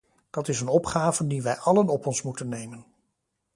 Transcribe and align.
Dat 0.29 0.47
is 0.47 0.61
een 0.61 0.67
opgave 0.67 1.27
die 1.27 1.41
wij 1.41 1.57
allen 1.57 1.87
op 1.89 2.05
ons 2.07 2.21
moeten 2.21 2.49
nemen. 2.49 2.85